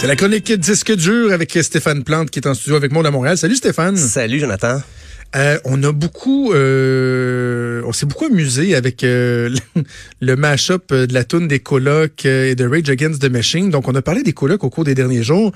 C'est 0.00 0.06
la 0.06 0.14
chronique 0.14 0.52
disque 0.52 0.94
dur 0.94 1.32
avec 1.32 1.58
Stéphane 1.60 2.04
Plante 2.04 2.30
qui 2.30 2.38
est 2.38 2.46
en 2.46 2.54
studio 2.54 2.76
avec 2.76 2.92
moi 2.92 3.04
à 3.04 3.10
Montréal. 3.10 3.36
Salut 3.36 3.56
Stéphane. 3.56 3.96
Salut 3.96 4.38
Jonathan. 4.38 4.80
Euh, 5.34 5.58
on 5.64 5.82
a 5.82 5.90
beaucoup, 5.90 6.52
euh, 6.52 7.82
on 7.84 7.92
s'est 7.92 8.06
beaucoup 8.06 8.26
amusé 8.26 8.76
avec 8.76 9.02
euh, 9.02 9.50
le 10.20 10.36
mash-up 10.36 10.94
de 10.94 11.12
la 11.12 11.24
tune 11.24 11.48
des 11.48 11.58
colocs 11.58 12.24
et 12.24 12.54
de 12.54 12.64
Rage 12.64 12.88
Against 12.88 13.20
the 13.20 13.28
Machine. 13.28 13.70
Donc, 13.70 13.88
on 13.88 13.94
a 13.96 14.00
parlé 14.00 14.22
des 14.22 14.32
colocs 14.32 14.62
au 14.62 14.70
cours 14.70 14.84
des 14.84 14.94
derniers 14.94 15.24
jours, 15.24 15.50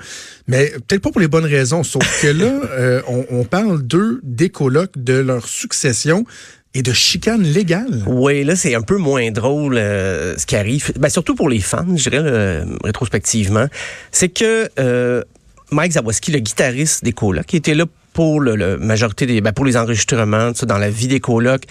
mais 0.49 0.73
peut-être 0.87 1.01
pas 1.01 1.11
pour 1.11 1.21
les 1.21 1.29
bonnes 1.29 1.45
raisons. 1.45 1.83
Sauf 1.83 2.03
que 2.21 2.27
là, 2.27 3.01
on, 3.07 3.25
on, 3.29 3.45
parle 3.45 3.81
d'eux, 3.81 4.19
des 4.23 4.49
colocs, 4.49 4.91
de 4.97 5.13
leur 5.13 5.47
succession 5.47 6.25
et 6.73 6.81
de 6.81 6.93
chicane 6.93 7.43
légale. 7.43 8.03
Oui, 8.07 8.43
là, 8.43 8.55
c'est 8.55 8.75
un 8.75 8.81
peu 8.81 8.97
moins 8.97 9.29
drôle 9.31 9.75
ce 9.75 10.45
qui 10.45 10.55
arrive. 10.55 10.91
Ben, 10.97 11.09
surtout 11.09 11.35
pour 11.35 11.49
les 11.49 11.59
fans, 11.59 11.85
je 11.95 12.09
dirais, 12.09 12.63
rétrospectivement. 12.83 13.67
C'est 14.11 14.29
que 14.29 15.23
Mike 15.71 15.93
Zawoski, 15.93 16.31
le 16.31 16.39
guitariste 16.39 17.03
des 17.03 17.13
colocs, 17.13 17.45
qui 17.45 17.57
était 17.57 17.75
là 17.75 17.85
pour 18.13 18.39
le, 18.39 18.77
majorité 18.77 19.25
des, 19.25 19.41
ben 19.41 19.51
pour 19.51 19.65
les 19.65 19.75
enregistrements, 19.75 20.51
dans 20.63 20.77
la 20.77 20.89
vie 20.89 21.07
des 21.07 21.19
colocs. 21.19 21.65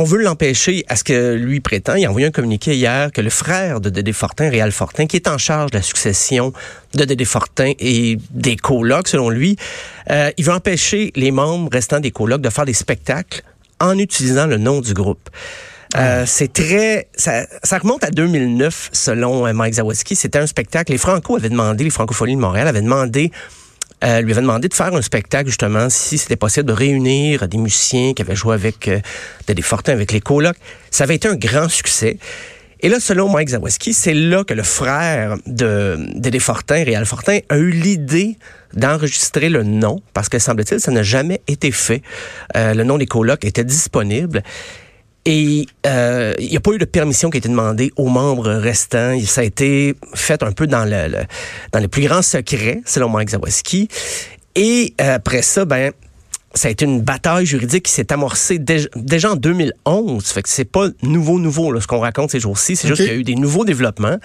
On 0.00 0.04
veut 0.04 0.22
l'empêcher 0.22 0.84
à 0.86 0.94
ce 0.94 1.02
que 1.02 1.34
lui 1.34 1.58
prétend. 1.58 1.96
Il 1.96 2.06
a 2.06 2.08
envoyé 2.08 2.28
un 2.28 2.30
communiqué 2.30 2.76
hier 2.76 3.10
que 3.10 3.20
le 3.20 3.30
frère 3.30 3.80
de 3.80 3.90
Dédé 3.90 4.12
Fortin, 4.12 4.48
Réal 4.48 4.70
Fortin, 4.70 5.06
qui 5.06 5.16
est 5.16 5.26
en 5.26 5.38
charge 5.38 5.72
de 5.72 5.78
la 5.78 5.82
succession 5.82 6.52
de 6.94 7.04
Dédé 7.04 7.24
Fortin 7.24 7.72
et 7.80 8.16
des 8.30 8.54
colocs, 8.54 9.08
selon 9.08 9.28
lui, 9.28 9.56
euh, 10.12 10.30
il 10.36 10.44
veut 10.44 10.52
empêcher 10.52 11.10
les 11.16 11.32
membres 11.32 11.68
restants 11.72 11.98
des 11.98 12.12
colocs 12.12 12.40
de 12.40 12.48
faire 12.48 12.64
des 12.64 12.74
spectacles 12.74 13.42
en 13.80 13.98
utilisant 13.98 14.46
le 14.46 14.56
nom 14.56 14.80
du 14.80 14.94
groupe. 14.94 15.30
Euh, 15.96 16.22
ah. 16.22 16.26
c'est 16.26 16.52
très, 16.52 17.08
ça, 17.16 17.48
ça, 17.64 17.78
remonte 17.78 18.04
à 18.04 18.12
2009 18.12 18.90
selon 18.92 19.48
euh, 19.48 19.52
Mike 19.52 19.74
Zawaski. 19.74 20.14
C'était 20.14 20.38
un 20.38 20.46
spectacle. 20.46 20.92
Les 20.92 20.98
Franco 20.98 21.34
avaient 21.34 21.48
demandé, 21.48 21.82
les 21.82 21.90
Francophonies 21.90 22.36
de 22.36 22.40
Montréal 22.40 22.68
avaient 22.68 22.82
demandé 22.82 23.32
euh, 24.04 24.20
lui 24.20 24.32
avait 24.32 24.42
demandé 24.42 24.68
de 24.68 24.74
faire 24.74 24.94
un 24.94 25.02
spectacle, 25.02 25.48
justement, 25.48 25.88
si 25.90 26.18
c'était 26.18 26.36
possible 26.36 26.66
de 26.66 26.72
réunir 26.72 27.48
des 27.48 27.58
musiciens 27.58 28.14
qui 28.14 28.22
avaient 28.22 28.36
joué 28.36 28.54
avec 28.54 28.88
euh, 28.88 29.00
des 29.46 29.62
Fortins, 29.62 29.92
avec 29.92 30.12
les 30.12 30.20
colocs. 30.20 30.56
Ça 30.90 31.04
avait 31.04 31.16
été 31.16 31.28
un 31.28 31.36
grand 31.36 31.68
succès. 31.68 32.18
Et 32.80 32.88
là, 32.88 33.00
selon 33.00 33.28
Mike 33.28 33.48
Zawaski, 33.48 33.92
c'est 33.92 34.14
là 34.14 34.44
que 34.44 34.54
le 34.54 34.62
frère 34.62 35.36
de 35.46 35.96
Dédé 36.14 36.38
Fortin, 36.38 36.84
Réal 36.84 37.06
Fortin, 37.06 37.40
a 37.48 37.58
eu 37.58 37.70
l'idée 37.70 38.36
d'enregistrer 38.72 39.48
le 39.48 39.64
nom, 39.64 40.00
parce 40.14 40.28
que 40.28 40.38
semble-t-il, 40.38 40.80
ça 40.80 40.92
n'a 40.92 41.02
jamais 41.02 41.40
été 41.48 41.72
fait. 41.72 42.02
Euh, 42.56 42.74
le 42.74 42.84
nom 42.84 42.96
des 42.96 43.06
colocs 43.06 43.44
était 43.44 43.64
disponible. 43.64 44.44
Et 45.30 45.66
euh, 45.86 46.32
il 46.38 46.48
n'y 46.48 46.56
a 46.56 46.60
pas 46.60 46.72
eu 46.72 46.78
de 46.78 46.86
permission 46.86 47.28
qui 47.28 47.36
a 47.36 47.40
été 47.40 47.50
demandée 47.50 47.92
aux 47.96 48.08
membres 48.08 48.48
restants. 48.48 49.14
Ça 49.26 49.42
a 49.42 49.44
été 49.44 49.94
fait 50.14 50.42
un 50.42 50.52
peu 50.52 50.66
dans 50.66 50.86
le, 50.86 51.26
dans 51.70 51.80
les 51.80 51.88
plus 51.88 52.02
grands 52.02 52.22
secrets, 52.22 52.80
selon 52.86 53.10
Mike 53.10 53.28
Zawaski. 53.28 53.88
Et 54.54 54.94
euh, 55.02 55.16
après 55.16 55.42
ça, 55.42 55.66
ben 55.66 55.92
ça 56.54 56.68
a 56.68 56.70
été 56.70 56.86
une 56.86 57.02
bataille 57.02 57.44
juridique 57.44 57.84
qui 57.84 57.92
s'est 57.92 58.10
amorcée 58.10 58.58
déjà, 58.58 59.32
en 59.32 59.36
2011. 59.36 60.24
Fait 60.24 60.42
que 60.42 60.48
c'est 60.48 60.64
pas 60.64 60.88
nouveau, 61.02 61.38
nouveau 61.38 61.72
là, 61.72 61.82
ce 61.82 61.86
qu'on 61.86 62.00
raconte 62.00 62.30
ces 62.30 62.40
jours-ci. 62.40 62.74
C'est 62.74 62.88
juste 62.88 63.02
qu'il 63.02 63.12
y 63.12 63.14
a 63.14 63.18
eu 63.18 63.22
des 63.22 63.34
nouveaux 63.34 63.66
développements. 63.66 64.16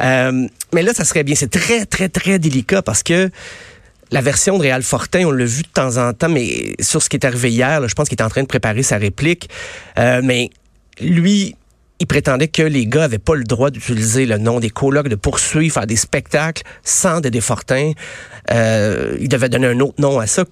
Euh, 0.00 0.48
mais 0.72 0.82
là, 0.82 0.94
ça 0.94 1.04
serait 1.04 1.24
bien. 1.24 1.34
C'est 1.34 1.50
très, 1.50 1.84
très, 1.84 2.08
très 2.08 2.38
délicat 2.38 2.80
parce 2.80 3.02
que 3.02 3.28
la 4.12 4.20
version 4.20 4.58
de 4.58 4.62
Réal 4.62 4.82
Fortin, 4.82 5.24
on 5.24 5.30
l'a 5.30 5.46
vu 5.46 5.62
de 5.62 5.68
temps 5.68 5.96
en 5.96 6.12
temps, 6.12 6.28
mais 6.28 6.74
sur 6.80 7.02
ce 7.02 7.08
qui 7.08 7.16
est 7.16 7.24
arrivé 7.24 7.50
hier, 7.50 7.88
je 7.88 7.94
pense 7.94 8.08
qu'il 8.08 8.18
est 8.18 8.22
en 8.22 8.28
train 8.28 8.42
de 8.42 8.46
préparer 8.46 8.82
sa 8.82 8.98
réplique. 8.98 9.48
Euh, 9.98 10.20
mais 10.22 10.50
lui, 11.00 11.56
il 11.98 12.06
prétendait 12.06 12.48
que 12.48 12.62
les 12.62 12.86
gars 12.86 13.04
avaient 13.04 13.18
pas 13.18 13.34
le 13.34 13.44
droit 13.44 13.70
d'utiliser 13.70 14.26
le 14.26 14.36
nom 14.36 14.60
des 14.60 14.68
colocs, 14.68 15.08
de 15.08 15.14
poursuivre, 15.14 15.72
faire 15.72 15.86
des 15.86 15.96
spectacles 15.96 16.62
sans 16.84 17.20
Dédé 17.20 17.40
Fortin. 17.40 17.92
Euh, 18.50 19.16
il 19.18 19.30
devait 19.30 19.48
donner 19.48 19.68
un 19.68 19.80
autre 19.80 19.94
nom 19.98 20.18
à 20.18 20.26
ça 20.26 20.44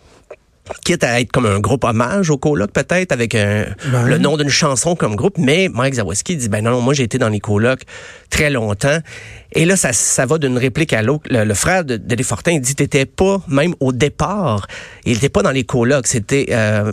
quitte 0.85 1.05
à 1.05 1.21
être 1.21 1.33
comme 1.33 1.47
un 1.47 1.61
groupe 1.61 1.85
hommage 1.85 2.31
au 2.31 2.39
colocs 2.39 2.73
peut-être 2.73 3.13
avec 3.13 3.35
un, 3.35 3.67
ben 3.91 4.07
le 4.07 4.19
nom 4.19 4.37
d'une 4.37 4.49
chanson 4.49 4.97
comme 4.97 5.17
groupe 5.17 5.39
mais 5.39 5.69
Mike 5.69 5.95
Zawaski 5.95 6.37
dit 6.37 6.49
ben 6.49 6.65
non 6.65 6.81
moi 6.81 6.95
j'ai 6.95 7.05
été 7.05 7.19
dans 7.19 7.29
les 7.29 7.41
colocs 7.41 7.83
très 8.31 8.51
longtemps. 8.51 8.99
Et 9.53 9.65
là 9.65 9.77
ça, 9.77 9.93
ça 9.93 10.27
va 10.27 10.39
d'une 10.39 10.59
réplique 10.59 10.93
à 10.93 11.03
l'autre. 11.03 11.25
Le, 11.31 11.55
frère 11.55 11.85
de, 11.85 11.97
de 11.97 12.15
Desfortins 12.15 12.53
il 12.53 12.61
dit 12.61 12.75
t'étais 12.75 13.07
pas 13.07 13.43
même 13.49 13.75
au 13.81 13.93
départ 13.93 14.67
il 15.05 15.17
était 15.17 15.29
pas 15.29 15.43
dans 15.43 15.51
les 15.51 15.65
colocs. 15.65 16.07
C'était 16.07 16.47
euh, 16.51 16.93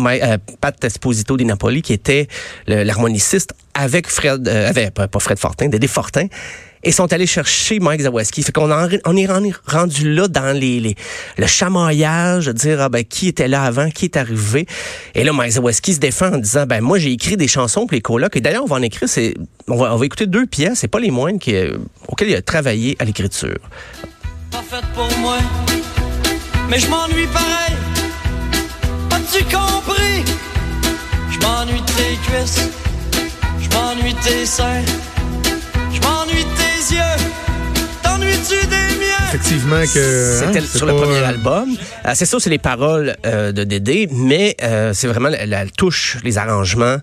euh, 0.00 0.38
Pat 0.60 0.84
Esposito 0.84 1.36
di 1.36 1.44
Napoli 1.44 1.82
qui 1.82 1.92
était 1.92 2.28
l'harmoniciste 2.66 3.52
avec 3.74 4.08
Fred 4.08 4.48
euh, 4.48 4.68
avec 4.68 4.94
pas 4.94 5.08
Fred 5.18 5.38
Fortin 5.38 5.68
Dédé 5.68 5.86
Fortin 5.86 6.26
et 6.84 6.92
sont 6.92 7.12
allés 7.12 7.26
chercher 7.26 7.78
Mike 7.80 8.02
Zawaski. 8.02 8.42
Fait 8.42 8.52
qu'on 8.52 8.70
on 8.70 9.16
est 9.16 9.26
rendu 9.66 10.14
là 10.14 10.28
dans 10.28 10.58
le 10.58 11.46
chamaillage, 11.46 12.46
de 12.46 12.52
dire 12.52 12.80
ah 12.80 12.88
ben 12.88 13.04
qui 13.04 13.28
était 13.28 13.48
là 13.48 13.62
avant, 13.62 13.90
qui 13.90 14.06
est 14.06 14.16
arrivé. 14.16 14.66
Et 15.14 15.24
là 15.24 15.32
Mike 15.32 15.52
Zawaski 15.52 15.94
se 15.94 16.00
défend 16.00 16.34
en 16.34 16.38
disant 16.38 16.66
ben 16.66 16.80
moi 16.80 16.98
j'ai 16.98 17.12
écrit 17.12 17.36
des 17.36 17.48
chansons 17.48 17.86
pour 17.86 17.94
les 17.94 18.00
colocs 18.00 18.36
et 18.36 18.40
d'ailleurs 18.40 18.64
on 18.64 18.68
va 18.68 18.76
en 18.76 18.82
écrire 18.82 19.08
c'est 19.08 19.34
on 19.68 19.76
va, 19.76 20.04
écouter 20.04 20.26
deux 20.26 20.46
pièces, 20.46 20.80
c'est 20.80 20.88
pas 20.88 21.00
les 21.00 21.10
moindres 21.10 21.38
qui, 21.38 21.54
auxquelles 22.08 22.30
il 22.30 22.34
a 22.34 22.42
travaillé 22.42 22.96
à 22.98 23.04
l'écriture. 23.04 23.58
Pas 24.50 24.80
pour 24.94 25.18
moi, 25.18 25.38
mais 26.68 26.78
je 26.78 26.88
m'ennuie 26.88 27.26
pareil. 27.26 27.76
As-tu 29.10 29.44
compris? 29.44 30.24
Je 31.30 31.38
m'ennuie 31.38 31.82
tes 31.82 32.16
cuisses, 32.26 32.68
je 33.60 33.76
m'ennuie 33.76 34.14
tes 34.22 34.46
seins, 34.46 34.84
je 35.92 36.00
m'ennuie 36.00 36.44
de 36.44 36.61
tes 36.88 36.96
Effectivement 39.34 39.80
que 39.82 40.40
c'était 40.40 40.58
hein, 40.58 40.66
sur 40.74 40.86
le 40.86 40.94
premier 40.94 41.18
album. 41.18 41.70
Euh, 42.04 42.10
c'est 42.14 42.26
sûr, 42.26 42.40
c'est 42.40 42.50
les 42.50 42.58
paroles 42.58 43.16
euh, 43.24 43.52
de 43.52 43.64
Dédé, 43.64 44.08
mais 44.12 44.56
euh, 44.62 44.92
c'est 44.92 45.06
vraiment 45.06 45.30
la, 45.30 45.66
touche, 45.66 46.18
les 46.22 46.36
arrangements 46.38 46.96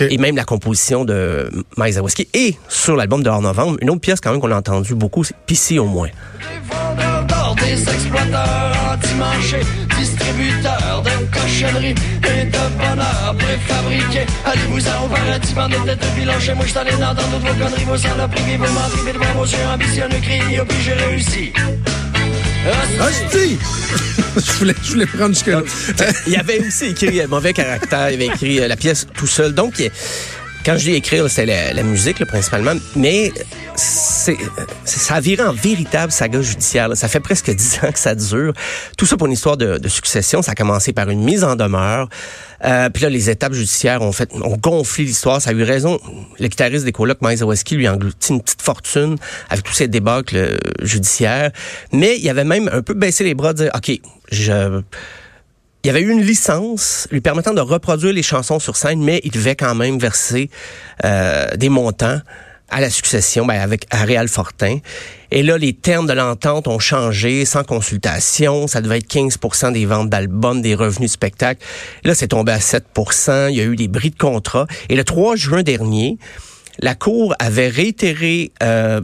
et 0.00 0.16
même 0.16 0.36
la 0.36 0.44
composition 0.44 1.04
de 1.04 1.50
Mike 1.76 1.94
Zawoski. 1.94 2.28
Et 2.32 2.56
sur 2.68 2.96
l'album 2.96 3.22
de 3.22 3.28
Hors 3.28 3.42
Novembre, 3.42 3.76
une 3.82 3.90
autre 3.90 4.00
pièce 4.00 4.20
quand 4.20 4.30
même 4.30 4.40
qu'on 4.40 4.50
a 4.50 4.56
entendu 4.56 4.94
beaucoup, 4.94 5.24
c'est 5.24 5.36
Pissy 5.46 5.78
au 5.78 5.86
moins 5.86 6.08
des 7.64 7.82
exploiteurs 7.82 8.72
anti-marché, 8.92 9.60
distributeurs 9.98 11.02
de 11.02 11.10
cochonneries 11.32 11.94
et 11.94 12.44
de 12.44 12.64
bonheur 12.78 13.36
préfabriqué. 13.38 14.26
Allez-vous-en 14.44 15.04
au 15.04 15.08
paradis, 15.08 15.54
bande 15.54 15.72
de 15.72 15.76
tête 15.86 16.00
de 16.00 16.20
bilan 16.20 16.40
chez 16.40 16.54
moi, 16.54 16.64
je 16.66 16.74
t'en 16.74 16.84
ai 16.84 16.96
dans 16.96 17.14
toutes 17.14 17.40
vos 17.40 17.64
conneries, 17.64 17.84
vos 17.84 17.96
saloperies, 17.96 18.56
vos 18.56 18.72
menteries, 18.72 19.12
de 19.12 19.38
vos 19.38 19.44
yeux 19.44 19.66
ambitionneux, 19.72 20.20
cris, 20.22 20.40
puis 20.68 20.78
j'ai 20.84 20.92
réussi. 20.92 21.52
Hostie! 23.00 23.58
je, 24.36 24.52
voulais, 24.52 24.74
je 24.82 24.92
voulais 24.92 25.06
prendre 25.06 25.34
jusque-là. 25.34 25.62
il 26.26 26.36
avait 26.36 26.60
aussi 26.66 26.86
écrit 26.86 27.20
un 27.20 27.26
Mauvais 27.26 27.52
caractère, 27.52 28.10
il 28.10 28.14
avait 28.14 28.26
écrit 28.26 28.60
euh, 28.60 28.68
la 28.68 28.76
pièce 28.76 29.06
tout 29.14 29.26
seul. 29.26 29.52
Donc, 29.52 29.82
quand 30.64 30.78
je 30.78 30.84
dis 30.84 30.94
écrire, 30.94 31.28
c'était 31.28 31.74
la, 31.74 31.82
musique 31.82 32.24
principalement, 32.24 32.74
mais 32.96 33.32
ça 34.84 35.14
a 35.14 35.20
viré 35.20 35.42
en 35.42 35.52
véritable 35.52 36.12
saga 36.12 36.40
judiciaire. 36.42 36.96
Ça 36.96 37.08
fait 37.08 37.20
presque 37.20 37.50
dix 37.50 37.78
ans 37.82 37.92
que 37.92 37.98
ça 37.98 38.14
dure. 38.14 38.52
Tout 38.96 39.06
ça 39.06 39.16
pour 39.16 39.26
une 39.26 39.32
histoire 39.32 39.56
de, 39.56 39.88
succession. 39.88 40.42
Ça 40.42 40.52
a 40.52 40.54
commencé 40.54 40.92
par 40.92 41.10
une 41.10 41.22
mise 41.22 41.44
en 41.44 41.56
demeure. 41.56 42.08
Euh, 42.64 42.88
puis 42.90 43.02
là, 43.02 43.10
les 43.10 43.30
étapes 43.30 43.52
judiciaires 43.52 44.02
ont 44.02 44.12
fait, 44.12 44.32
ont 44.34 44.56
gonflé 44.56 45.04
l'histoire. 45.04 45.40
Ça 45.40 45.50
a 45.50 45.52
eu 45.52 45.62
raison. 45.62 46.00
Le 46.38 46.48
guitariste 46.48 46.84
des 46.84 46.92
colocs, 46.92 47.20
Mike 47.20 47.38
Zawaski, 47.38 47.76
lui 47.76 47.86
a 47.86 47.94
englouti 47.94 48.32
une 48.32 48.42
petite 48.42 48.62
fortune 48.62 49.16
avec 49.50 49.64
tous 49.64 49.74
ces 49.74 49.88
débâcles 49.88 50.36
euh, 50.36 50.56
judiciaires. 50.82 51.50
Mais 51.92 52.18
il 52.18 52.28
avait 52.28 52.44
même 52.44 52.68
un 52.72 52.82
peu 52.82 52.94
baissé 52.94 53.24
les 53.24 53.34
bras, 53.34 53.52
dire, 53.52 53.70
OK, 53.74 53.92
je 54.30 54.82
il 55.84 55.88
y 55.88 55.90
avait 55.90 56.00
eu 56.00 56.10
une 56.10 56.22
licence 56.22 57.06
lui 57.10 57.20
permettant 57.20 57.52
de 57.52 57.60
reproduire 57.60 58.14
les 58.14 58.22
chansons 58.22 58.58
sur 58.58 58.74
scène, 58.74 59.02
mais 59.02 59.20
il 59.22 59.30
devait 59.30 59.54
quand 59.54 59.74
même 59.74 59.98
verser 59.98 60.48
euh, 61.04 61.54
des 61.56 61.68
montants 61.68 62.20
à 62.74 62.80
la 62.80 62.90
succession 62.90 63.46
ben, 63.46 63.60
avec 63.60 63.86
Ariel 63.90 64.26
Fortin. 64.26 64.78
Et 65.30 65.44
là, 65.44 65.56
les 65.56 65.72
termes 65.74 66.08
de 66.08 66.12
l'entente 66.12 66.66
ont 66.66 66.80
changé 66.80 67.44
sans 67.44 67.62
consultation. 67.62 68.66
Ça 68.66 68.80
devait 68.80 68.98
être 68.98 69.08
15% 69.08 69.72
des 69.72 69.86
ventes 69.86 70.10
d'albums, 70.10 70.60
des 70.60 70.74
revenus 70.74 71.08
de 71.08 71.12
spectacle. 71.12 71.64
Là, 72.02 72.16
c'est 72.16 72.28
tombé 72.28 72.50
à 72.50 72.58
7% 72.58 73.50
Il 73.50 73.56
y 73.56 73.60
a 73.60 73.64
eu 73.64 73.76
des 73.76 73.86
bris 73.86 74.10
de 74.10 74.18
contrat. 74.18 74.66
Et 74.88 74.96
le 74.96 75.04
3 75.04 75.36
juin 75.36 75.62
dernier, 75.62 76.18
la 76.80 76.96
Cour 76.96 77.36
avait 77.38 77.68
réitéré 77.68 78.50
euh, 78.60 79.00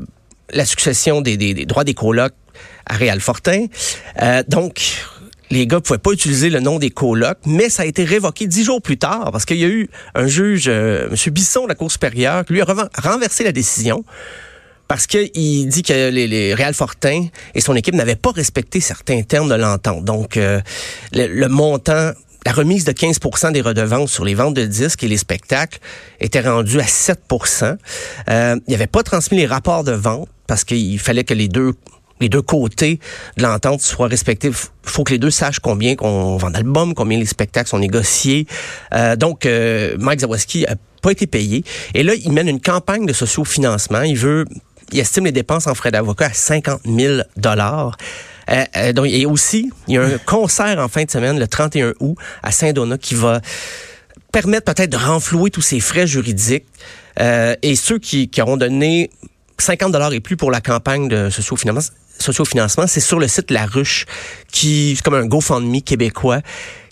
la 0.52 0.64
succession 0.64 1.20
des, 1.20 1.36
des, 1.36 1.64
droits 1.64 1.84
des 1.84 1.94
colocs 1.94 2.34
à 2.86 2.96
Réal 2.96 3.20
Fortin. 3.20 3.66
Euh, 4.20 4.42
donc, 4.48 4.82
les 5.50 5.66
gars 5.66 5.80
pouvaient 5.80 5.98
pas 5.98 6.12
utiliser 6.12 6.50
le 6.50 6.60
nom 6.60 6.78
des 6.78 6.90
colocs, 6.90 7.38
mais 7.44 7.68
ça 7.68 7.82
a 7.82 7.86
été 7.86 8.04
révoqué 8.04 8.46
dix 8.46 8.64
jours 8.64 8.80
plus 8.80 8.98
tard 8.98 9.30
parce 9.32 9.44
qu'il 9.44 9.58
y 9.58 9.64
a 9.64 9.68
eu 9.68 9.88
un 10.14 10.26
juge, 10.26 10.66
euh, 10.68 11.08
M. 11.10 11.32
Bisson 11.32 11.64
de 11.64 11.68
la 11.68 11.74
Cour 11.74 11.90
supérieure, 11.90 12.44
qui 12.44 12.54
lui 12.54 12.62
a 12.62 12.66
renversé 13.02 13.44
la 13.44 13.52
décision 13.52 14.04
parce 14.90 15.06
qu'il 15.06 15.68
dit 15.68 15.82
que 15.82 16.10
les, 16.10 16.26
les 16.26 16.52
Réal 16.52 16.74
Fortin 16.74 17.28
et 17.54 17.60
son 17.60 17.76
équipe 17.76 17.94
n'avaient 17.94 18.16
pas 18.16 18.32
respecté 18.32 18.80
certains 18.80 19.22
termes 19.22 19.48
de 19.48 19.54
l'entente. 19.54 20.04
Donc, 20.04 20.36
euh, 20.36 20.60
le, 21.12 21.46
montant 21.46 22.10
la 22.44 22.52
remise 22.52 22.84
de 22.84 22.92
15% 22.92 23.52
des 23.52 23.60
redevances 23.60 24.10
sur 24.10 24.24
les 24.24 24.34
ventes 24.34 24.54
de 24.54 24.64
disques 24.64 25.04
et 25.04 25.08
les 25.08 25.16
spectacles 25.16 25.78
était 26.20 26.40
rendue 26.40 26.80
à 26.80 26.84
7% 26.84 27.76
euh, 28.30 28.56
Il 28.66 28.74
avait 28.74 28.86
pas 28.86 29.02
transmis 29.02 29.38
les 29.38 29.46
rapports 29.46 29.84
de 29.84 29.92
vente 29.92 30.28
parce 30.46 30.64
qu'il 30.64 30.98
fallait 30.98 31.24
que 31.24 31.34
les 31.34 31.48
deux 31.48 31.74
les 32.20 32.28
deux 32.28 32.42
côtés 32.42 33.00
de 33.36 33.42
l'entente 33.42 33.80
soient 33.80 34.08
respectés. 34.08 34.48
Il 34.48 34.90
faut 34.90 35.04
que 35.04 35.12
les 35.12 35.18
deux 35.18 35.30
sachent 35.30 35.60
combien 35.60 35.96
qu'on 35.96 36.36
vend 36.36 36.50
d'albums, 36.50 36.94
combien 36.94 37.18
les 37.18 37.26
spectacles 37.26 37.68
sont 37.68 37.78
négociés. 37.78 38.46
Euh, 38.94 39.16
donc, 39.16 39.46
euh, 39.46 39.96
Mike 39.98 40.20
Zawaski 40.20 40.66
a 40.66 40.74
pas 41.02 41.12
été 41.12 41.26
payé. 41.26 41.64
Et 41.94 42.02
là, 42.02 42.14
il 42.14 42.32
mène 42.32 42.48
une 42.48 42.60
campagne 42.60 43.06
de 43.06 43.12
socio-financement. 43.12 44.02
Il 44.02 44.16
veut, 44.16 44.44
il 44.92 44.98
estime 44.98 45.24
les 45.24 45.32
dépenses 45.32 45.66
en 45.66 45.74
frais 45.74 45.90
d'avocat 45.90 46.26
à 46.26 46.32
50 46.32 46.82
000 46.84 47.22
dollars. 47.36 47.96
Euh, 48.50 48.64
euh, 48.76 48.92
donc, 48.92 49.06
et 49.06 49.26
aussi, 49.26 49.70
il 49.88 49.94
y 49.94 49.98
a 49.98 50.02
un 50.02 50.18
concert 50.26 50.78
en 50.78 50.88
fin 50.88 51.04
de 51.04 51.10
semaine, 51.10 51.38
le 51.38 51.46
31 51.46 51.94
août, 52.00 52.16
à 52.42 52.50
Saint-Donat, 52.50 52.98
qui 52.98 53.14
va 53.14 53.40
permettre 54.32 54.72
peut-être 54.72 54.90
de 54.90 54.96
renflouer 54.96 55.50
tous 55.50 55.62
ces 55.62 55.80
frais 55.80 56.06
juridiques. 56.06 56.66
Euh, 57.18 57.54
et 57.62 57.76
ceux 57.76 57.98
qui, 57.98 58.28
qui 58.28 58.40
auront 58.40 58.56
donné 58.56 59.10
50 59.58 59.92
dollars 59.92 60.12
et 60.12 60.20
plus 60.20 60.36
pour 60.36 60.50
la 60.50 60.60
campagne 60.60 61.08
de 61.08 61.28
socio-financement, 61.28 61.94
socio-financement, 62.22 62.86
c'est 62.86 63.00
sur 63.00 63.18
le 63.18 63.28
site 63.28 63.50
La 63.50 63.66
Ruche, 63.66 64.06
qui 64.52 64.94
c'est 64.96 65.02
comme 65.02 65.14
un 65.14 65.26
GoFundMe 65.26 65.80
québécois 65.82 66.40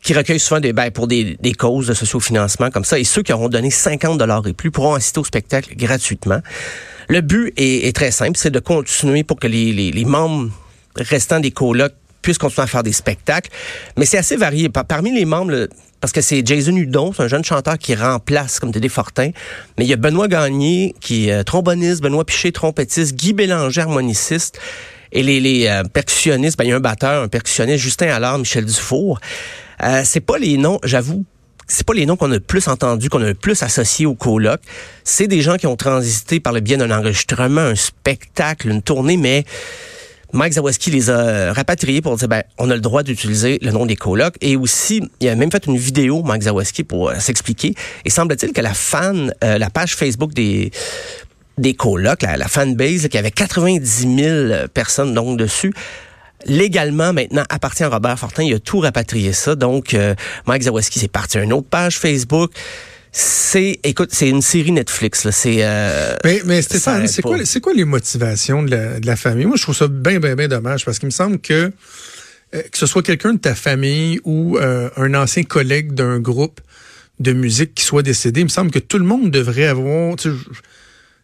qui 0.03 0.15
recueille 0.15 0.41
souvent 0.41 0.61
des 0.61 0.73
ben, 0.73 0.91
pour 0.91 1.07
des, 1.07 1.37
causes 1.59 1.89
de 1.89 1.95
socio-financement 1.95 2.71
comme 2.71 2.85
ça. 2.85 2.99
Et 2.99 3.05
ceux 3.05 3.23
qui 3.23 3.33
auront 3.33 3.49
donné 3.49 3.71
50 3.71 4.19
dollars 4.19 4.47
et 4.47 4.53
plus 4.53 4.71
pourront 4.71 4.95
assister 4.95 5.21
au 5.21 5.25
spectacle 5.25 5.75
gratuitement. 5.77 6.41
Le 7.09 7.21
but 7.21 7.53
est, 7.57 7.89
est 7.89 7.95
très 7.95 8.11
simple, 8.11 8.37
c'est 8.37 8.51
de 8.51 8.61
continuer 8.61 9.25
pour 9.25 9.39
que 9.39 9.47
les, 9.47 9.73
les, 9.73 9.91
les 9.91 10.05
membres 10.05 10.51
restants 10.97 11.41
des 11.41 11.51
colocs 11.51 11.95
puissent 12.23 12.39
continuer 12.39 12.65
à 12.65 12.67
faire 12.67 12.83
des 12.83 12.93
spectacles. 12.93 13.51
Mais 13.97 14.05
c'est 14.05 14.19
assez 14.19 14.37
varié. 14.37 14.69
Parmi 14.69 15.13
les 15.13 15.25
membres, 15.25 15.69
parce 16.01 16.13
que 16.13 16.21
c'est 16.21 16.47
Jason 16.47 16.77
Hudon, 16.77 17.13
c'est 17.13 17.23
un 17.23 17.29
jeune 17.29 17.45
chanteur 17.45 17.79
qui 17.79 17.95
remplace 17.95 18.61
comme 18.61 18.71
Dédé 18.71 18.89
Fortin. 18.89 19.31
Mais 19.79 19.85
il 19.85 19.89
y 19.89 19.93
a 19.93 19.97
Benoît 19.97 20.29
Gagné, 20.29 20.95
qui 21.01 21.29
est 21.29 21.45
tromboniste, 21.45 22.03
Benoît 22.03 22.25
Piché, 22.25 22.53
trompettiste, 22.53 23.15
Guy 23.15 23.33
Bélanger, 23.33 23.83
harmoniciste. 23.83 24.61
Et 25.13 25.23
les, 25.23 25.41
les 25.41 25.67
euh, 25.67 25.83
percussionnistes, 25.85 26.59
ben, 26.59 26.65
il 26.65 26.71
y 26.71 26.73
a 26.73 26.77
un 26.77 26.81
batteur, 26.81 27.23
un 27.23 27.29
percussionniste, 27.29 27.83
Justin 27.83 28.09
Allard, 28.09 28.39
Michel 28.39 28.65
Dufour. 28.65 29.21
Euh, 29.83 30.03
c'est 30.05 30.21
pas 30.21 30.39
les 30.39 30.57
noms, 30.57 30.79
j'avoue, 30.85 31.25
c'est 31.67 31.87
pas 31.87 31.95
les 31.95 32.07
noms 32.07 32.17
qu'on 32.17 32.31
a 32.31 32.35
le 32.35 32.41
plus 32.41 32.67
entendus, 32.69 33.11
qu'on 33.11 33.23
a 33.23 33.27
le 33.27 33.35
plus 33.35 33.63
associés 33.63 34.07
au 34.07 34.15
coloc. 34.15 34.61
C'est 35.05 35.29
des 35.29 35.43
gens 35.43 35.57
qui 35.57 35.67
ont 35.67 35.77
transité 35.77 36.41
par 36.41 36.53
le 36.53 36.61
biais 36.61 36.77
d'un 36.77 36.91
enregistrement, 36.91 37.61
un 37.61 37.75
spectacle, 37.75 38.69
une 38.69 38.83
tournée, 38.83 39.17
mais 39.17 39.45
Mike 40.33 40.55
Zawaski 40.55 40.91
les 40.91 41.09
a 41.09 41.53
rapatriés 41.53 42.03
pour 42.03 42.17
dire 42.17 42.29
ben 42.29 42.43
on 42.59 42.71
a 42.71 42.75
le 42.75 42.83
droit 42.83 43.03
d'utiliser 43.03 43.59
le 43.63 43.71
nom 43.71 43.87
des 43.87 43.97
colocs 43.97 44.37
et 44.43 44.57
aussi 44.57 45.03
il 45.21 45.29
a 45.29 45.35
même 45.35 45.51
fait 45.51 45.65
une 45.67 45.79
vidéo 45.79 46.23
Mike 46.23 46.43
Zawaski 46.43 46.85
pour 46.85 47.09
euh, 47.09 47.15
s'expliquer 47.19 47.75
et 48.05 48.11
semble-t-il 48.11 48.53
que 48.53 48.61
la 48.61 48.75
fan 48.75 49.33
euh, 49.43 49.57
la 49.57 49.71
page 49.71 49.97
Facebook 49.97 50.35
des 50.35 50.71
des 51.59 51.75
colocs 51.75 52.23
la, 52.23 52.37
la 52.37 52.49
fanbase 52.49 53.09
qui 53.09 53.19
avait 53.19 53.31
90 53.31 54.17
000 54.17 54.69
personnes 54.73 55.15
donc 55.15 55.39
dessus 55.39 55.73
légalement 56.47 57.13
maintenant 57.13 57.45
appartient 57.49 57.85
à 57.85 57.89
Robert 57.89 58.19
Fortin 58.19 58.45
il 58.45 58.55
a 58.55 58.61
tout 58.61 58.81
rapatrié 58.81 59.33
ça 59.33 59.55
donc 59.55 59.95
euh, 59.95 60.15
Mike 60.47 60.63
Zawaski 60.63 60.99
s'est 60.99 61.09
parti 61.09 61.39
à 61.39 61.43
une 61.43 61.53
autre 61.53 61.69
page 61.69 61.99
Facebook 61.99 62.53
c'est, 63.11 63.81
écoute, 63.85 64.11
c'est 64.13 64.29
une 64.29 64.43
série 64.43 64.71
Netflix. 64.71 65.25
Là. 65.25 65.33
C'est. 65.33 65.59
Euh, 65.61 66.15
mais, 66.25 66.43
mais 66.45 66.63
Stéphane, 66.63 67.07
c'est 67.09 67.23
quoi, 67.23 67.39
c'est 67.45 67.61
quoi 67.61 67.73
les 67.73 67.85
motivations 67.85 68.63
de 68.63 68.71
la, 68.71 69.01
de 69.01 69.07
la, 69.07 69.17
famille? 69.17 69.47
Moi, 69.47 69.57
je 69.57 69.63
trouve 69.63 69.75
ça 69.75 69.89
bien, 69.89 70.21
bien, 70.21 70.35
bien 70.37 70.47
dommage 70.47 70.85
parce 70.85 70.99
qu'il 70.99 71.07
me 71.07 71.11
semble 71.13 71.39
que 71.39 71.73
euh, 72.55 72.63
que 72.63 72.79
ce 72.79 72.87
soit 72.87 73.03
quelqu'un 73.03 73.35
de 73.35 73.39
ta 73.39 73.55
famille 73.55 74.21
ou 74.25 74.57
euh, 74.59 74.89
un 74.97 75.15
ancien 75.15 75.43
collègue 75.43 75.93
d'un 75.93 76.19
groupe 76.19 76.61
de 77.19 77.33
musique 77.33 77.75
qui 77.75 77.85
soit 77.85 78.03
décédé, 78.03 78.41
il 78.41 78.45
me 78.45 78.49
semble 78.49 78.71
que 78.71 78.79
tout 78.79 78.99
le 78.99 79.05
monde 79.05 79.31
devrait 79.31 79.67
avoir. 79.67 80.17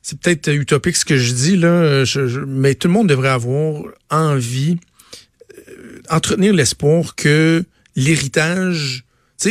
C'est 0.04 0.20
peut-être 0.20 0.52
utopique 0.52 0.96
ce 0.96 1.06
que 1.06 1.16
je 1.16 1.32
dis 1.32 1.56
là, 1.56 2.04
mais 2.46 2.74
tout 2.74 2.88
le 2.88 2.92
monde 2.92 3.08
devrait 3.08 3.30
avoir 3.30 3.84
envie, 4.10 4.76
euh, 5.56 6.02
entretenir 6.10 6.52
l'espoir 6.52 7.14
que 7.14 7.64
l'héritage 7.96 9.04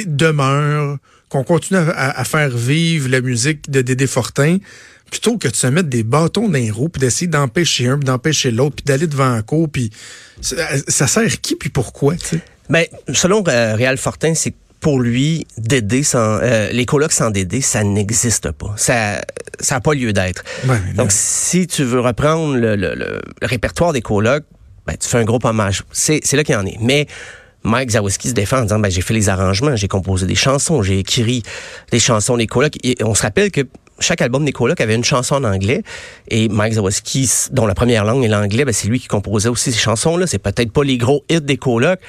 demeure 0.06 1.00
qu'on 1.30 1.44
continue 1.44 1.80
à, 1.80 2.24
faire 2.24 2.56
vivre 2.56 3.10
la 3.10 3.22
musique 3.22 3.72
de 3.72 3.82
Dédé 3.82 4.06
Fortin 4.06 4.58
plutôt 5.10 5.40
que 5.40 5.48
de 5.48 5.56
se 5.56 5.66
mettre 5.66 5.90
des 5.90 6.04
bâtons 6.04 6.48
dans 6.48 6.54
les 6.54 6.70
roues 6.70 6.90
puis 6.90 7.00
d'essayer 7.00 7.28
d'empêcher 7.28 7.88
un 7.88 7.98
puis 7.98 8.06
d'empêcher 8.06 8.52
l'autre 8.52 8.76
puis 8.76 8.86
d'aller 8.86 9.08
devant 9.08 9.32
un 9.32 9.42
cours 9.42 9.70
puis 9.70 9.90
ça, 10.42 11.08
sert 11.08 11.42
qui 11.42 11.56
puis 11.56 11.70
pourquoi 11.70 12.16
tu 12.16 12.40
ben 12.70 12.86
selon 13.14 13.44
euh, 13.48 13.76
Réal 13.76 13.98
Fortin 13.98 14.36
c'est 14.36 14.54
pour 14.84 15.00
lui, 15.00 15.48
Dédé 15.58 16.04
sans 16.04 16.40
euh, 16.42 16.70
les 16.72 16.86
colocs 16.86 17.14
sans 17.14 17.32
Dédé, 17.32 17.62
ça 17.62 17.84
n'existe 17.84 18.52
pas. 18.52 18.74
Ça 18.76 19.22
ça 19.60 19.76
n'a 19.76 19.82
pas 19.82 19.94
lieu 19.94 20.14
d'être. 20.14 20.44
Donc 20.96 21.12
si 21.12 21.66
tu 21.68 21.84
veux 21.84 22.02
reprendre 22.02 22.56
le, 22.56 22.76
le, 22.76 22.94
le, 22.94 23.22
répertoire 23.42 23.94
des 23.94 24.02
colocs, 24.02 24.44
ben, 24.86 24.96
tu 25.00 25.08
fais 25.08 25.18
un 25.18 25.24
gros 25.24 25.40
hommage. 25.44 25.84
C'est 25.92 26.34
là 26.34 26.44
qu'il 26.44 26.54
y 26.54 26.58
en 26.58 26.66
est. 26.66 26.78
Mais 26.82 27.08
Mike 27.64 27.92
Zawiski 27.92 28.30
se 28.30 28.34
défend 28.34 28.58
en 28.58 28.64
disant 28.64 28.80
ben, 28.80 28.92
j'ai 28.92 29.02
fait 29.02 29.14
les 29.14 29.30
arrangements, 29.30 29.76
j'ai 29.78 29.88
composé 29.88 30.26
des 30.26 30.36
chansons, 30.36 30.84
j'ai 30.84 31.00
écrit 31.00 31.44
des 31.92 32.00
chansons 32.00 32.36
des 32.36 32.48
colocs. 32.48 32.78
Et 32.84 32.98
on 33.04 33.16
se 33.16 33.22
rappelle 33.22 33.52
que 33.52 33.62
chaque 34.00 34.22
album 34.22 34.44
des 34.44 34.52
colocs 34.52 34.82
avait 34.82 34.96
une 34.96 35.04
chanson 35.04 35.36
en 35.36 35.46
anglais 35.46 35.82
et 36.28 36.50
Mike 36.50 36.74
Zawiski, 36.74 37.30
dont 37.52 37.66
la 37.66 37.76
première 37.76 38.04
langue 38.04 38.26
est 38.26 38.28
l'anglais, 38.28 38.66
ben, 38.66 38.74
c'est 38.74 38.90
lui 38.90 39.00
qui 39.00 39.08
composait 39.08 39.50
aussi 39.50 39.72
ces 39.72 39.80
chansons-là. 39.80 40.28
C'est 40.28 40.40
peut-être 40.40 40.74
pas 40.74 40.84
les 40.84 40.98
gros 40.98 41.24
hits 41.30 41.40
des 41.40 41.58
colocs, 41.58 42.00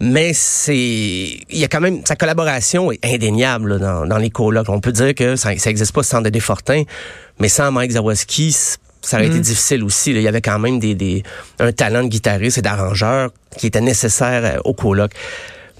mais 0.00 0.32
c'est 0.32 0.76
il 0.76 1.58
y 1.58 1.64
a 1.64 1.68
quand 1.68 1.80
même 1.80 2.02
sa 2.04 2.16
collaboration 2.16 2.92
est 2.92 3.04
indéniable 3.04 3.78
dans, 3.80 4.06
dans 4.06 4.18
les 4.18 4.30
colocs. 4.30 4.68
On 4.68 4.80
peut 4.80 4.92
dire 4.92 5.14
que 5.14 5.36
ça 5.36 5.50
n'existe 5.50 5.92
pas 5.92 6.02
sans 6.02 6.20
Dédé 6.20 6.40
Fortin, 6.40 6.84
mais 7.38 7.48
sans 7.48 7.72
Mike 7.72 7.92
Zawiski, 7.92 8.56
ça 9.02 9.16
aurait 9.16 9.26
été 9.26 9.38
mm. 9.38 9.42
difficile 9.42 9.84
aussi. 9.84 10.10
Il 10.10 10.20
y 10.20 10.28
avait 10.28 10.40
quand 10.40 10.58
même 10.58 10.78
des, 10.78 10.94
des, 10.94 11.22
un 11.58 11.72
talent 11.72 12.02
de 12.02 12.08
guitariste 12.08 12.58
et 12.58 12.62
d'arrangeur 12.62 13.30
qui 13.56 13.66
était 13.66 13.80
nécessaire 13.80 14.44
euh, 14.44 14.60
au 14.64 14.74
coloc. 14.74 15.12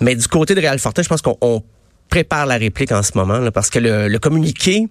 Mais 0.01 0.15
du 0.15 0.27
côté 0.29 0.55
de 0.55 0.61
Real 0.61 0.79
Fortin, 0.79 1.03
je 1.03 1.09
pense 1.09 1.23
qu'on 1.23 1.63
prépare 2.09 2.47
la 2.47 2.57
réplique 2.57 2.93
en 2.93 3.03
ce 3.03 3.13
moment 3.15 3.39
là, 3.39 3.51
parce 3.51 3.71
que 3.71 3.79
le, 3.79 4.09
le 4.09 4.19
communiqué 4.19 4.89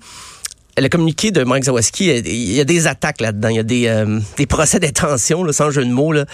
le 0.80 0.90
communiqué 0.90 1.32
de 1.32 1.44
Mike 1.44 1.64
Zawaski, 1.64 2.18
il 2.20 2.54
y 2.54 2.62
a 2.62 2.64
des 2.64 2.88
attaques 2.88 3.22
là-dedans, 3.22 3.50
il 3.50 3.56
y 3.56 3.60
a 3.60 3.64
des, 3.64 3.88
euh, 3.88 4.20
des 4.38 4.46
procès 4.46 4.80
d'intention, 4.80 5.52
sans 5.52 5.72
jeu 5.72 5.84
de 5.84 5.92
mots. 5.92 6.12
Là. 6.12 6.26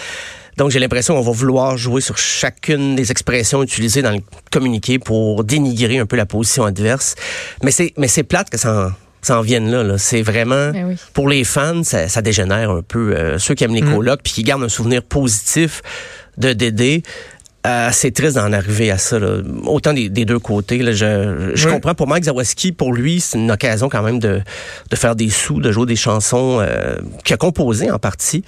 Donc 0.56 0.70
j'ai 0.70 0.78
l'impression 0.78 1.14
qu'on 1.14 1.22
va 1.22 1.32
vouloir 1.32 1.76
jouer 1.76 2.00
sur 2.00 2.16
chacune 2.18 2.94
des 2.96 3.10
expressions 3.10 3.62
utilisées 3.62 4.02
dans 4.02 4.12
le 4.12 4.20
communiqué 4.50 4.98
pour 4.98 5.44
dénigrer 5.44 5.98
un 5.98 6.06
peu 6.06 6.16
la 6.16 6.26
position 6.26 6.64
adverse. 6.64 7.14
Mais 7.62 7.70
c'est 7.70 7.92
mais 7.98 8.08
c'est 8.08 8.22
plate 8.24 8.50
que 8.50 8.58
ça 8.58 8.92
s'en 9.22 9.40
viennent 9.40 9.70
là. 9.70 9.82
là. 9.82 9.98
C'est 9.98 10.22
vraiment 10.22 10.70
Ben 10.70 10.96
pour 11.12 11.28
les 11.28 11.44
fans, 11.44 11.82
ça, 11.82 12.08
ça 12.08 12.22
dégénère 12.22 12.70
un 12.70 12.82
peu. 12.82 13.14
Euh, 13.16 13.38
ceux 13.38 13.54
qui 13.54 13.64
aiment 13.64 13.74
les 13.74 13.82
Mm. 13.82 13.94
colocs 13.94 14.20
puis 14.22 14.32
qui 14.32 14.42
gardent 14.42 14.64
un 14.64 14.68
souvenir 14.68 15.02
positif 15.02 15.82
de 16.38 16.52
Dédé. 16.52 17.02
Euh, 17.66 17.88
c'est 17.92 18.10
triste 18.10 18.36
d'en 18.36 18.52
arriver 18.52 18.90
à 18.90 18.98
ça. 18.98 19.18
Là. 19.18 19.38
Autant 19.64 19.94
des, 19.94 20.10
des 20.10 20.26
deux 20.26 20.38
côtés. 20.38 20.78
Là. 20.82 20.92
Je, 20.92 21.52
je 21.54 21.66
Oui. 21.66 21.72
comprends 21.72 21.94
pour 21.94 22.06
Mike 22.06 22.24
Zawaski, 22.24 22.72
pour 22.72 22.92
lui, 22.92 23.20
c'est 23.20 23.38
une 23.38 23.50
occasion 23.50 23.88
quand 23.88 24.02
même 24.02 24.18
de, 24.18 24.42
de 24.90 24.96
faire 24.96 25.16
des 25.16 25.30
sous, 25.30 25.62
de 25.62 25.72
jouer 25.72 25.86
des 25.86 25.96
chansons 25.96 26.58
euh, 26.60 26.96
qu'il 27.24 27.32
a 27.32 27.36
composées 27.38 27.90
en 27.90 27.98
partie. 27.98 28.44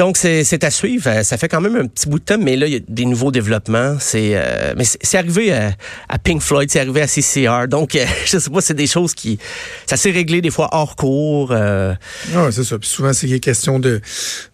Donc, 0.00 0.16
c'est 0.16 0.64
à 0.64 0.70
suivre. 0.70 1.08
Euh, 1.08 1.22
Ça 1.22 1.36
fait 1.36 1.46
quand 1.48 1.60
même 1.60 1.76
un 1.76 1.86
petit 1.86 2.08
bout 2.08 2.18
de 2.18 2.24
temps, 2.24 2.38
mais 2.40 2.56
là, 2.56 2.66
il 2.66 2.72
y 2.72 2.76
a 2.76 2.80
des 2.88 3.04
nouveaux 3.04 3.30
développements. 3.30 3.96
C'est 4.00 4.30
euh, 4.34 4.72
mais 4.76 4.84
c'est 4.84 5.18
arrivé 5.18 5.52
à, 5.52 5.72
à 6.08 6.18
Pink 6.18 6.40
Floyd, 6.40 6.70
c'est 6.70 6.80
arrivé 6.80 7.02
à 7.02 7.06
CCR. 7.06 7.68
Donc, 7.68 7.94
euh, 7.94 8.04
je 8.24 8.38
sais 8.38 8.48
pas, 8.50 8.62
c'est 8.62 8.72
des 8.74 8.86
choses 8.86 9.12
qui... 9.12 9.38
Ça 9.84 9.98
s'est 9.98 10.10
réglé 10.10 10.40
des 10.40 10.50
fois 10.50 10.70
hors 10.72 10.96
cours. 10.96 11.50
euh, 11.52 11.92
Ah 12.34 12.48
c'est 12.50 12.64
ça. 12.64 12.78
Puis 12.78 12.88
souvent, 12.88 13.12
c'est 13.12 13.38
question 13.40 13.78
de, 13.78 14.00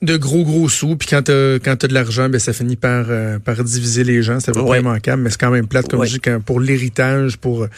de 0.02 0.16
gros, 0.16 0.42
gros 0.42 0.68
sous. 0.68 0.96
Puis 0.96 1.06
quand 1.08 1.22
t'as, 1.22 1.60
quand 1.60 1.76
t'as 1.76 1.86
de 1.86 1.94
l'argent, 1.94 2.28
ben, 2.28 2.40
ça 2.40 2.52
finit 2.52 2.74
par, 2.76 3.06
euh, 3.08 3.38
par 3.38 3.62
diviser 3.62 4.02
les 4.02 4.22
gens. 4.22 4.40
C'est 4.40 4.50
vraiment 4.50 4.66
Ouais. 4.70 4.80
immanquable, 4.80 5.22
mais 5.22 5.30
c'est 5.30 5.38
quand 5.40 5.50
même 5.52 5.68
plate, 5.68 5.86
comme 5.88 6.00
Ouais. 6.00 6.08
je 6.08 6.18
dis, 6.18 6.20
pour 6.44 6.58
l'héritage, 6.58 7.36
pour, 7.36 7.68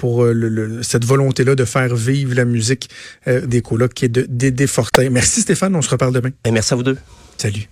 pour 0.00 0.24
euh, 0.24 0.32
le- 0.32 0.48
le- 0.48 0.82
cette 0.82 1.04
volonté-là 1.04 1.54
de 1.54 1.64
faire 1.66 1.94
vivre 1.94 2.34
la 2.34 2.46
musique 2.46 2.88
euh, 3.28 3.44
des 3.46 3.60
colocs 3.60 3.92
qui 3.94 4.06
est 4.06 4.08
de 4.08 4.24
Dédé 4.28 4.66
Fortin. 4.66 5.10
Merci 5.10 5.42
Stéphane, 5.42 5.76
on 5.76 5.82
se 5.82 5.90
reparle 5.90 6.14
demain. 6.14 6.30
ben, 6.44 6.52
merci 6.54 6.72
à 6.72 6.76
vous 6.76 6.82
deux. 6.82 6.96
Salut. 7.36 7.68